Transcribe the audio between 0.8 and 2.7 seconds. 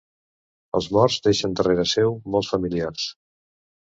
morts deixen darrere seu molts